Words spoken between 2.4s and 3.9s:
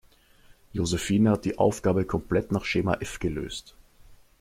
nach Schema F gelöst.